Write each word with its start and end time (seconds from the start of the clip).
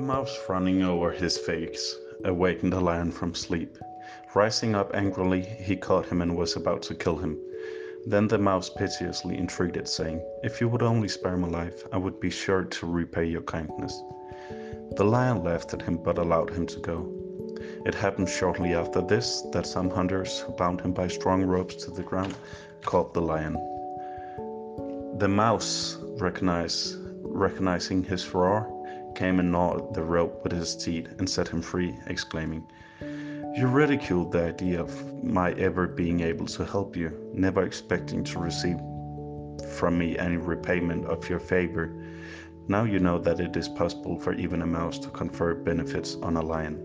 mouse 0.00 0.36
running 0.48 0.82
over 0.82 1.12
his 1.12 1.38
face 1.38 1.96
awakened 2.24 2.72
the 2.72 2.80
lion 2.80 3.12
from 3.12 3.32
sleep. 3.32 3.78
Rising 4.34 4.74
up 4.74 4.92
angrily, 4.92 5.42
he 5.42 5.76
caught 5.76 6.06
him 6.06 6.20
and 6.20 6.36
was 6.36 6.56
about 6.56 6.82
to 6.82 6.96
kill 6.96 7.16
him. 7.16 7.38
Then 8.04 8.26
the 8.26 8.38
mouse 8.38 8.68
piteously 8.68 9.38
entreated, 9.38 9.86
saying, 9.86 10.20
If 10.42 10.60
you 10.60 10.68
would 10.68 10.82
only 10.82 11.06
spare 11.06 11.36
my 11.36 11.46
life, 11.46 11.84
I 11.92 11.96
would 11.96 12.18
be 12.18 12.28
sure 12.28 12.64
to 12.64 12.86
repay 12.86 13.26
your 13.26 13.42
kindness. 13.42 14.02
The 14.96 15.04
lion 15.04 15.44
laughed 15.44 15.72
at 15.74 15.82
him 15.82 15.98
but 15.98 16.18
allowed 16.18 16.50
him 16.50 16.66
to 16.66 16.80
go. 16.80 17.08
It 17.86 17.94
happened 17.94 18.28
shortly 18.28 18.74
after 18.74 19.00
this 19.00 19.42
that 19.52 19.64
some 19.64 19.90
hunters 19.90 20.40
who 20.40 20.52
bound 20.54 20.80
him 20.80 20.92
by 20.92 21.06
strong 21.06 21.44
ropes 21.44 21.76
to 21.84 21.92
the 21.92 22.02
ground 22.02 22.34
caught 22.82 23.14
the 23.14 23.22
lion. 23.22 23.54
The 25.18 25.28
mouse, 25.28 25.96
recognize, 26.18 26.96
recognizing 27.22 28.02
his 28.02 28.34
roar, 28.34 28.74
came 29.14 29.38
and 29.40 29.52
gnawed 29.52 29.94
the 29.94 30.02
rope 30.02 30.42
with 30.42 30.52
his 30.52 30.76
teeth 30.76 31.08
and 31.18 31.28
set 31.28 31.48
him 31.48 31.62
free, 31.62 31.94
exclaiming, 32.06 32.66
You 33.00 33.68
ridiculed 33.68 34.32
the 34.32 34.44
idea 34.44 34.80
of 34.80 35.24
my 35.24 35.52
ever 35.52 35.86
being 35.86 36.20
able 36.20 36.46
to 36.46 36.64
help 36.64 36.96
you, 36.96 37.10
never 37.32 37.62
expecting 37.62 38.24
to 38.24 38.38
receive 38.38 38.78
from 39.76 39.98
me 39.98 40.18
any 40.18 40.36
repayment 40.36 41.06
of 41.06 41.28
your 41.28 41.40
favor. 41.40 41.94
Now 42.68 42.84
you 42.84 42.98
know 42.98 43.18
that 43.18 43.40
it 43.40 43.56
is 43.56 43.68
possible 43.68 44.18
for 44.18 44.32
even 44.34 44.62
a 44.62 44.66
mouse 44.66 44.98
to 45.00 45.08
confer 45.08 45.54
benefits 45.54 46.16
on 46.16 46.36
a 46.36 46.42
lion. 46.42 46.80